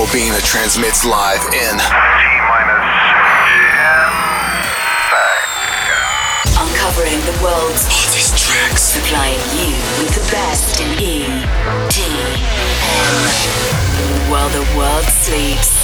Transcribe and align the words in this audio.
Bobina 0.00 0.40
transmits 0.40 1.04
live 1.04 1.44
in 1.52 1.76
Uncovering 6.56 7.20
the 7.28 7.36
world's 7.44 7.84
hottest 7.84 8.32
tracks, 8.40 8.80
supplying 8.80 9.36
you 9.60 9.76
with 10.00 10.08
the 10.16 10.24
best 10.32 10.80
in 10.80 10.88
E, 10.96 11.28
D, 11.92 12.00
M. 12.96 14.32
While 14.32 14.48
the 14.48 14.64
world 14.72 15.04
sleeps, 15.04 15.76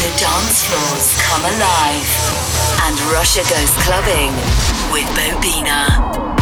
the 0.00 0.08
dance 0.16 0.64
floors 0.64 1.20
come 1.20 1.44
alive, 1.44 2.08
and 2.88 2.96
Russia 3.12 3.44
goes 3.44 3.76
clubbing 3.84 4.32
with 4.90 5.04
Bobina. 5.12 6.39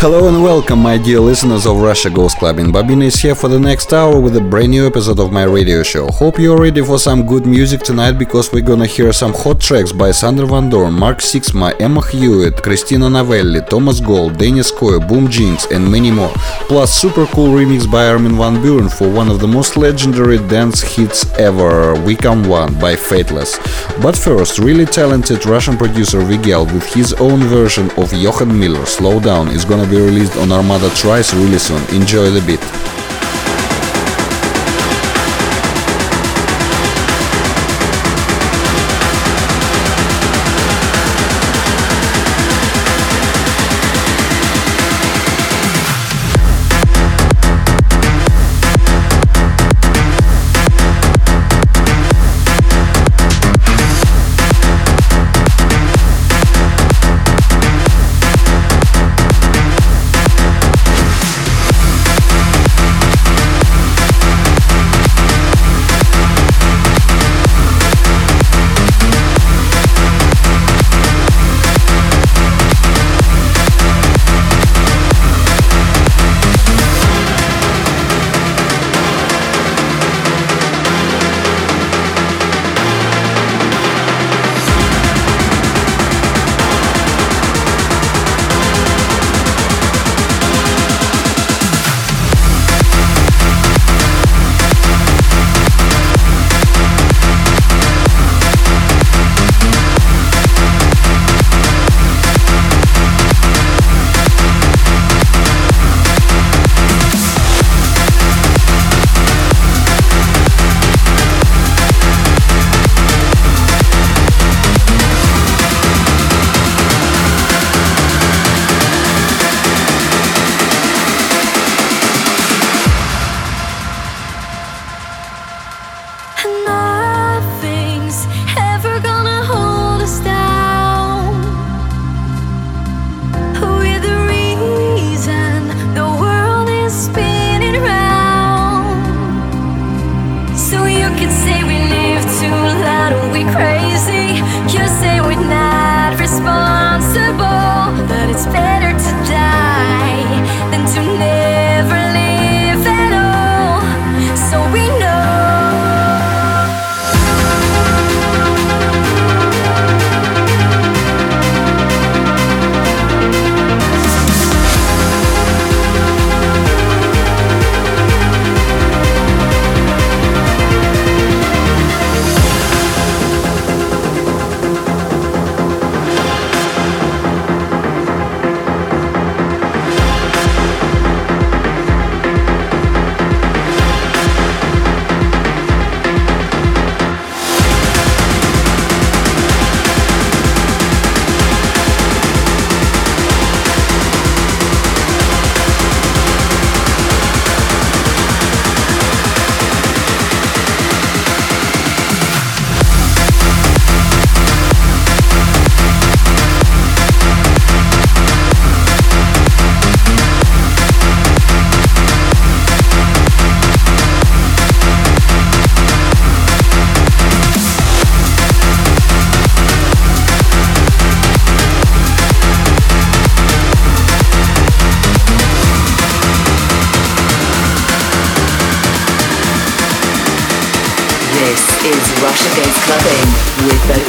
Hello 0.00 0.28
and 0.28 0.44
welcome, 0.44 0.78
my 0.78 0.96
dear 0.96 1.18
listeners 1.18 1.66
of 1.66 1.80
Russia 1.80 2.08
Goes 2.08 2.32
Clubbing. 2.32 2.66
Bobina 2.66 3.06
is 3.06 3.16
here 3.16 3.34
for 3.34 3.48
the 3.48 3.58
next 3.58 3.92
hour 3.92 4.20
with 4.20 4.36
a 4.36 4.40
brand 4.40 4.70
new 4.70 4.86
episode 4.86 5.18
of 5.18 5.32
my 5.32 5.42
radio 5.42 5.82
show. 5.82 6.06
Hope 6.06 6.38
you're 6.38 6.56
ready 6.56 6.84
for 6.84 7.00
some 7.00 7.26
good 7.26 7.46
music 7.46 7.80
tonight 7.80 8.12
because 8.12 8.52
we're 8.52 8.62
gonna 8.62 8.86
hear 8.86 9.12
some 9.12 9.34
hot 9.34 9.60
tracks 9.60 9.90
by 9.90 10.12
Sander 10.12 10.46
Van 10.46 10.70
Doorn, 10.70 10.94
Mark 10.94 11.18
Sixma, 11.18 11.74
Emma 11.80 12.00
Hewitt, 12.00 12.62
Christina 12.62 13.10
Novelli, 13.10 13.60
Thomas 13.62 13.98
Gold, 13.98 14.34
Deniz 14.38 14.70
Koyu, 14.70 15.00
Boom 15.08 15.28
Jinx, 15.28 15.66
and 15.72 15.90
many 15.90 16.12
more. 16.12 16.32
Plus, 16.68 16.92
super 16.92 17.26
cool 17.26 17.48
remix 17.48 17.90
by 17.90 18.06
Armin 18.06 18.36
Van 18.36 18.54
Buuren 18.62 18.88
for 18.96 19.10
one 19.10 19.28
of 19.28 19.40
the 19.40 19.48
most 19.48 19.76
legendary 19.76 20.38
dance 20.46 20.80
hits 20.80 21.28
ever, 21.40 22.00
We 22.02 22.14
Come 22.14 22.48
One 22.48 22.78
by 22.78 22.94
Faithless. 22.94 23.58
But 24.00 24.16
first, 24.16 24.60
really 24.60 24.86
talented 24.86 25.44
Russian 25.44 25.76
producer 25.76 26.20
Vigel 26.20 26.66
with 26.66 26.86
his 26.94 27.14
own 27.14 27.40
version 27.40 27.90
of 27.96 28.12
Jochen 28.12 28.56
Miller, 28.56 28.86
Slow 28.86 29.18
Down, 29.18 29.48
is 29.48 29.64
gonna 29.64 29.87
be 29.88 30.00
released 30.00 30.36
on 30.36 30.52
Armada 30.52 30.90
Trice 30.90 31.32
really 31.34 31.58
soon. 31.58 31.82
Enjoy 31.94 32.30
the 32.30 32.40
beat. 32.46 33.07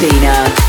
With 0.02 0.59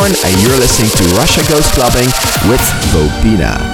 Doorn, 0.00 0.12
and 0.24 0.42
you're 0.42 0.56
listening 0.56 0.88
to 0.92 1.14
Russia 1.14 1.42
Goes 1.50 1.66
Clubbing 1.72 2.06
with 2.48 2.60
Bobina. 2.92 3.69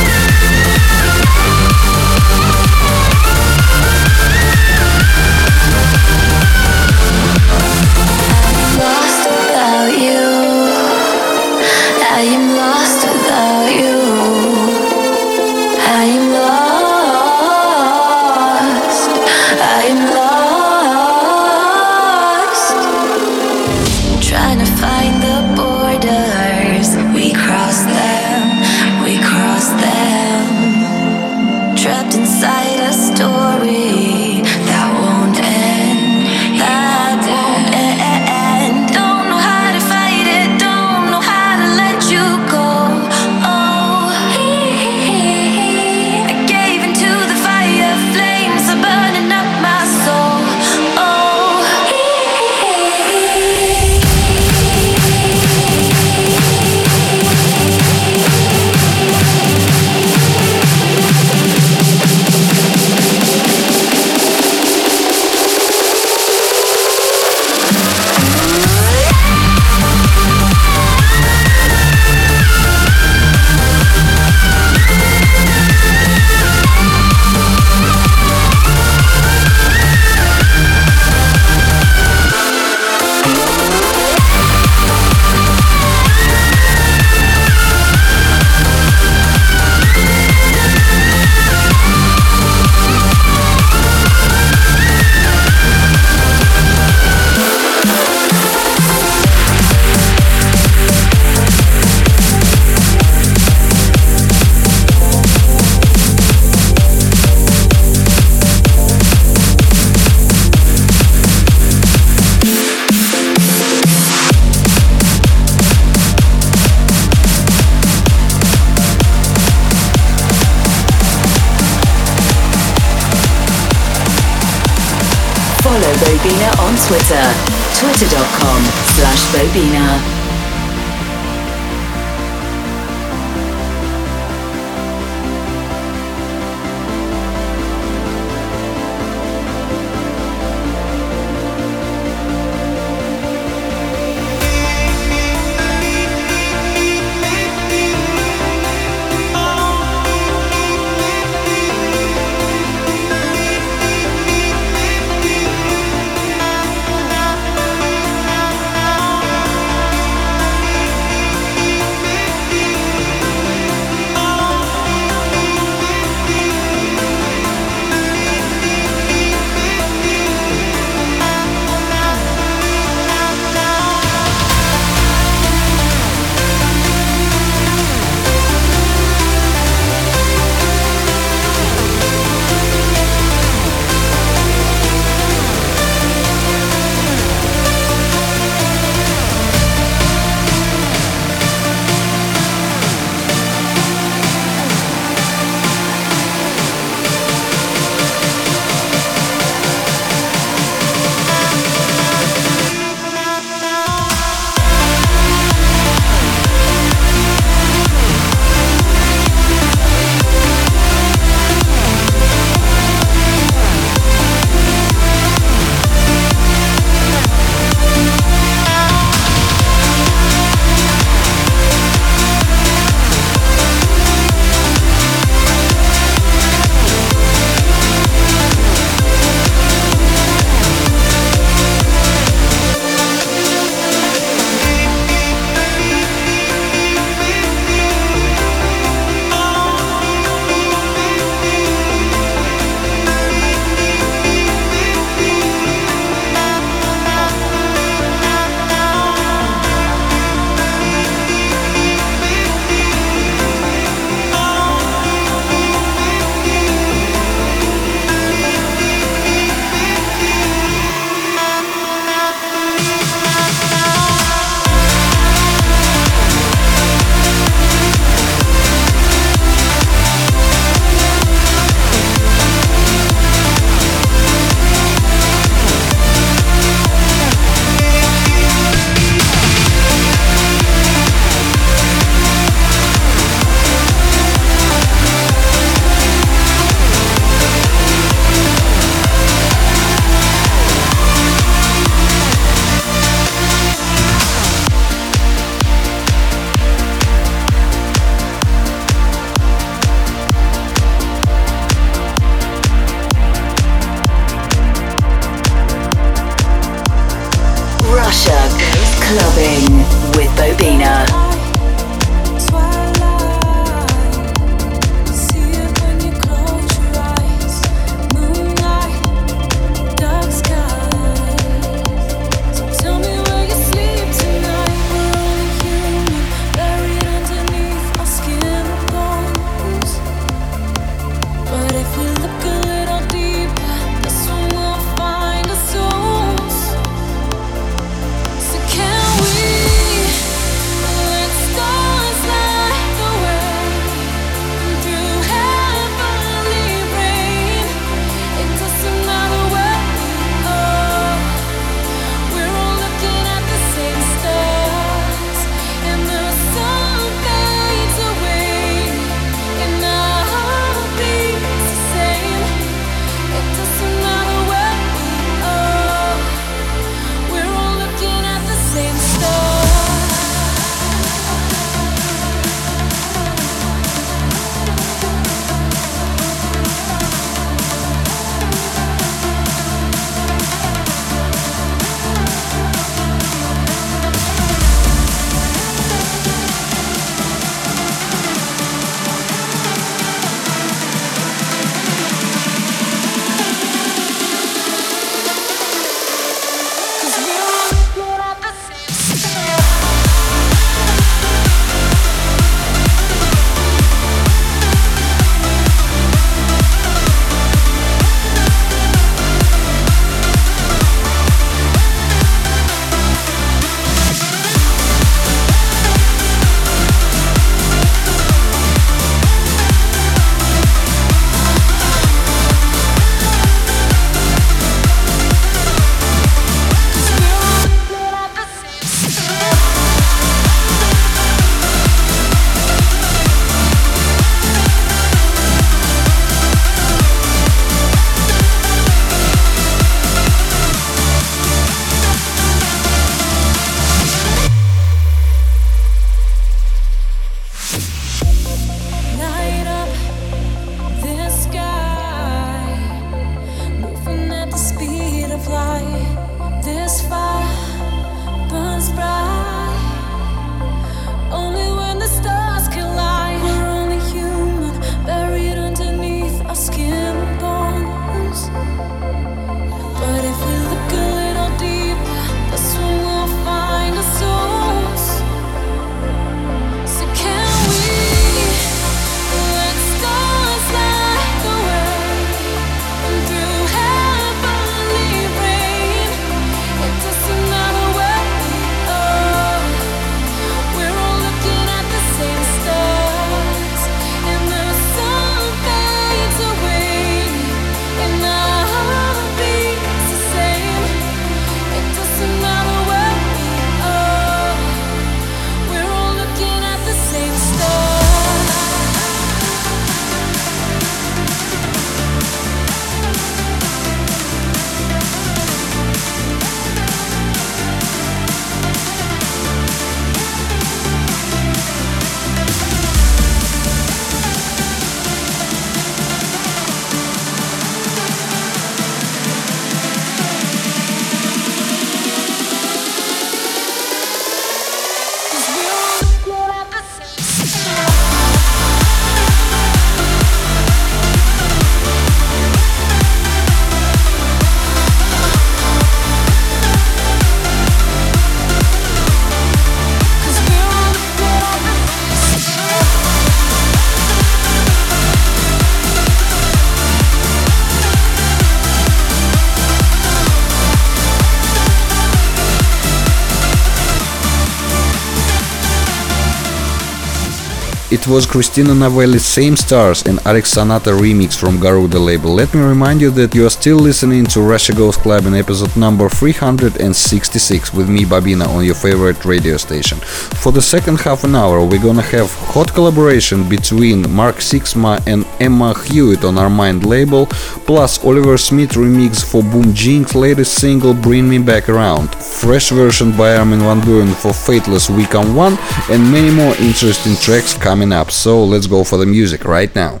Was 568.10 568.26
Christina 568.26 568.74
Novelli's 568.74 569.24
Same 569.24 569.56
Stars 569.56 570.02
and 570.04 570.18
Alex 570.26 570.50
Sonata 570.50 570.90
remix 570.90 571.38
from 571.38 571.60
Garuda 571.60 572.00
label. 572.00 572.34
Let 572.34 572.52
me 572.52 572.60
remind 572.60 573.00
you 573.00 573.12
that 573.12 573.36
you 573.36 573.46
are 573.46 573.50
still 573.50 573.76
listening 573.76 574.24
to 574.26 574.40
Russia 574.40 574.72
Club 574.72 575.26
in 575.26 575.34
episode 575.34 575.76
number 575.76 576.08
366 576.08 577.72
with 577.72 577.88
me, 577.88 578.04
Bobina 578.04 578.48
on 578.48 578.64
your 578.64 578.74
favorite 578.74 579.24
radio 579.24 579.56
station. 579.56 579.98
For 580.42 580.50
the 580.50 580.60
second 580.60 580.98
half 581.00 581.22
an 581.22 581.36
hour, 581.36 581.64
we're 581.64 581.80
gonna 581.80 582.02
have 582.02 582.32
hot 582.52 582.74
collaboration 582.74 583.48
between 583.48 584.10
Mark 584.10 584.36
Sixma 584.36 585.00
and 585.06 585.24
Emma 585.38 585.72
Hewitt 585.84 586.24
on 586.24 586.34
Armind 586.34 586.84
label, 586.84 587.26
plus 587.64 588.04
Oliver 588.04 588.36
Smith 588.38 588.72
remix 588.72 589.22
for 589.22 589.40
Boom 589.40 589.72
Jinx 589.72 590.16
latest 590.16 590.54
single 590.54 590.94
Bring 590.94 591.28
Me 591.28 591.38
Back 591.38 591.68
Around, 591.68 592.08
fresh 592.30 592.70
version 592.70 593.16
by 593.16 593.36
Armin 593.36 593.60
van 593.60 593.80
Buuren 593.80 594.14
for 594.14 594.32
Faithless 594.32 594.88
We 594.88 595.04
Come 595.06 595.34
One, 595.34 595.58
and 595.90 596.12
many 596.12 596.30
more 596.30 596.54
interesting 596.56 597.16
tracks 597.16 597.54
coming 597.54 597.92
up. 597.92 598.10
So 598.10 598.44
let's 598.44 598.66
go 598.66 598.84
for 598.84 598.96
the 598.96 599.06
music 599.06 599.44
right 599.44 599.74
now. 599.74 600.00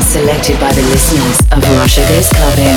Selected 0.00 0.58
by 0.58 0.72
the 0.72 0.80
listeners 0.80 1.40
of 1.52 1.62
Russia 1.76 2.00
Goes 2.08 2.28
Clubbing. 2.30 2.76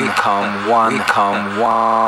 Come 0.00 0.68
one, 0.68 0.98
come 1.00 1.60
one. 1.60 2.01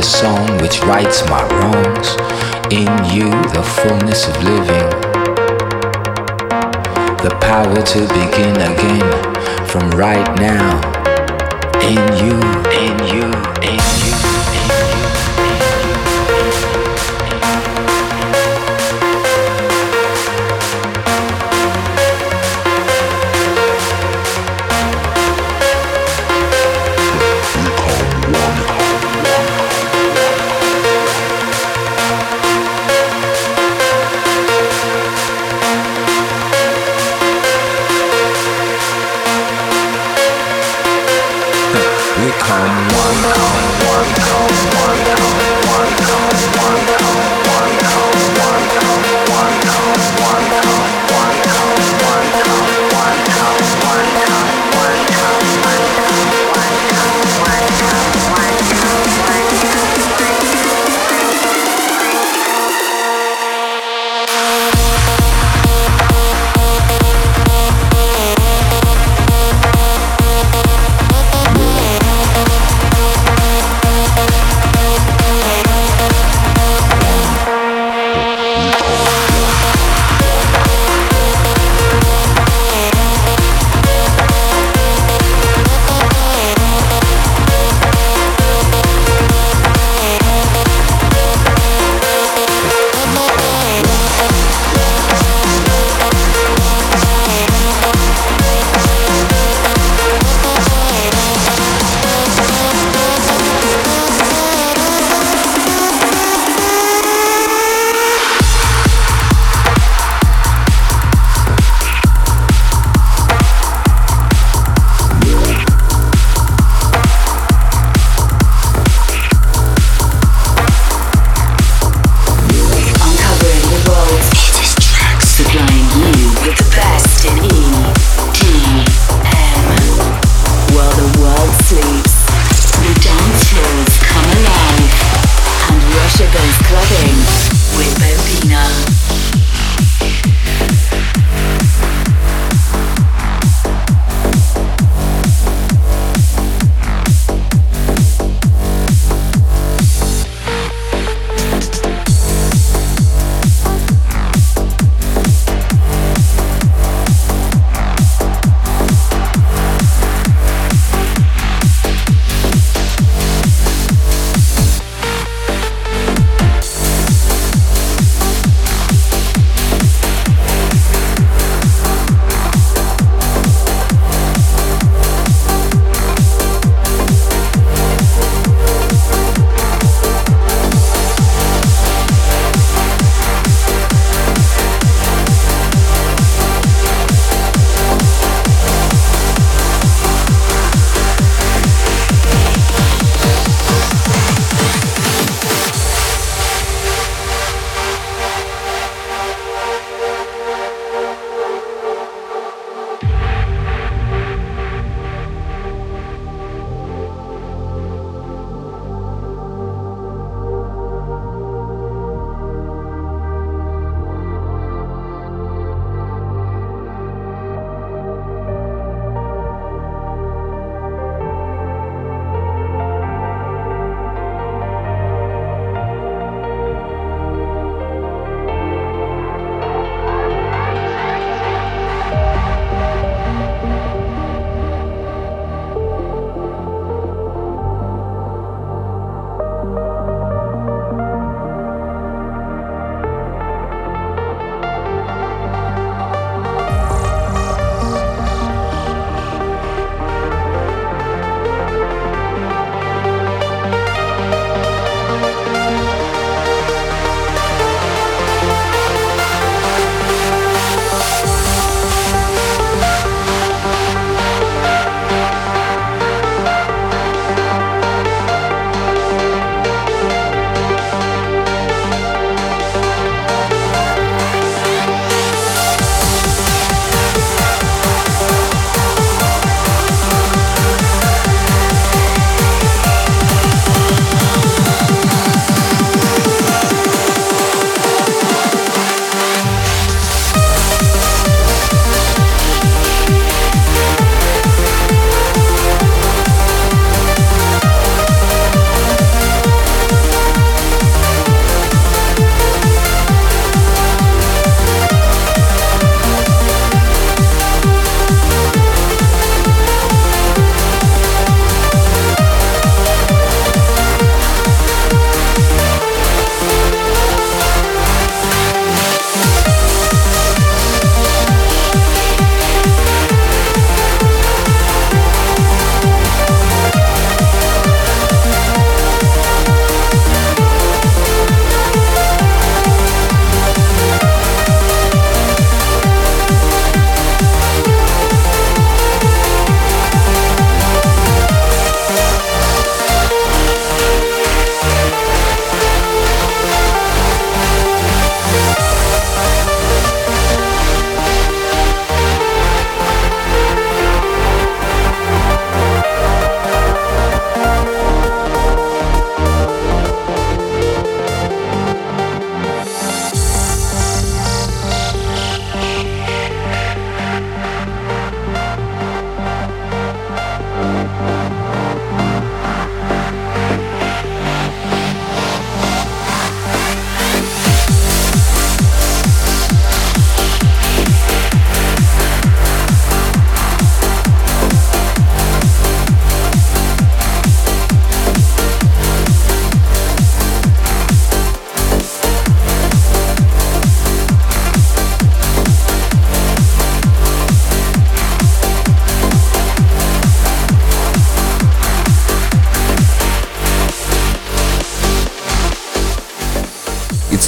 a 0.00 0.02
song 0.02 0.56
which 0.62 0.80
rights 0.84 1.22
my 1.28 1.42
wrongs. 1.58 2.08
In 2.72 2.88
you, 3.12 3.28
the 3.52 3.62
fullness 3.62 4.26
of 4.28 4.42
living. 4.42 4.88
The 7.24 7.36
power 7.42 7.82
to 7.92 8.00
begin 8.08 8.56
again 8.56 9.66
from 9.66 9.90
right 9.90 10.30
now. 10.40 10.80
In 11.82 12.00
you, 12.22 12.36
in 12.72 12.96
you. 13.14 13.49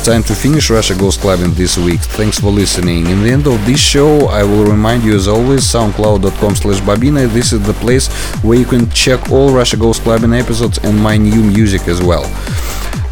Time 0.05 0.25
to 0.25 0.35
finish 0.35 0.69
Russia 0.69 0.97
Goes 0.97 1.17
Clubbing 1.17 1.55
this 1.55 1.79
week. 1.79 2.01
Thanks 2.01 2.41
for 2.41 2.51
listening. 2.51 3.07
In 3.07 3.23
the 3.23 3.31
end 3.31 3.47
of 3.47 3.65
this 3.65 3.79
show, 3.79 4.27
I 4.27 4.43
will 4.43 4.65
remind 4.65 5.05
you 5.05 5.15
as 5.15 5.29
always, 5.29 5.63
soundcloud.com 5.63 6.57
slash 6.57 6.81
bobina. 6.81 7.29
This 7.29 7.53
is 7.53 7.65
the 7.65 7.75
place 7.75 8.13
where 8.43 8.59
you 8.59 8.65
can 8.65 8.91
check 8.91 9.31
all 9.31 9.55
Russia 9.55 9.77
Goes 9.77 10.01
Clubbing 10.01 10.33
episodes 10.33 10.79
and 10.79 10.99
my 10.99 11.17
new 11.17 11.45
music 11.45 11.87
as 11.87 12.03
well. 12.03 12.25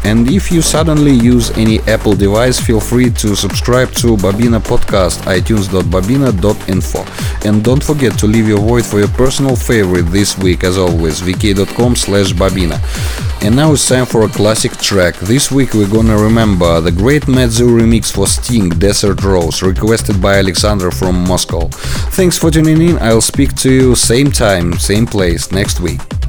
And 0.03 0.29
if 0.29 0.51
you 0.51 0.61
suddenly 0.61 1.13
use 1.13 1.51
any 1.51 1.79
Apple 1.81 2.13
device, 2.13 2.59
feel 2.59 2.81
free 2.81 3.09
to 3.11 3.37
subscribe 3.37 3.93
to 3.93 4.17
Bobina 4.17 4.59
Podcast, 4.59 5.21
itunes.bobina.info. 5.21 7.47
And 7.47 7.63
don't 7.63 7.81
forget 7.81 8.19
to 8.19 8.27
leave 8.27 8.49
your 8.49 8.59
vote 8.59 8.83
for 8.83 8.99
your 8.99 9.07
personal 9.09 9.55
favorite 9.55 10.11
this 10.11 10.37
week, 10.37 10.65
as 10.65 10.77
always, 10.77 11.21
vk.com 11.21 11.95
slash 11.95 12.33
bobina. 12.33 13.30
And 13.43 13.55
now 13.55 13.73
it's 13.73 13.87
time 13.87 14.05
for 14.05 14.23
a 14.23 14.27
classic 14.27 14.71
track. 14.73 15.15
This 15.15 15.51
week 15.51 15.73
we're 15.73 15.89
gonna 15.89 16.15
remember 16.15 16.79
the 16.79 16.91
great 16.91 17.27
Mat 17.27 17.49
Zo 17.49 17.65
remix 17.65 18.11
for 18.11 18.27
Sting, 18.27 18.69
Desert 18.69 19.23
Rose, 19.23 19.63
requested 19.63 20.21
by 20.21 20.37
Alexander 20.37 20.91
from 20.91 21.27
Moscow. 21.27 21.67
Thanks 22.11 22.37
for 22.37 22.51
tuning 22.51 22.79
in. 22.81 22.99
I'll 22.99 23.19
speak 23.19 23.55
to 23.55 23.71
you 23.71 23.95
same 23.95 24.31
time, 24.31 24.77
same 24.77 25.07
place 25.07 25.51
next 25.51 25.79
week. 25.79 26.20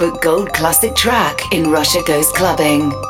But 0.00 0.22
gold 0.22 0.50
classic 0.54 0.96
track 0.96 1.52
in 1.52 1.70
Russia 1.70 2.02
Goes 2.06 2.32
Clubbing. 2.32 3.09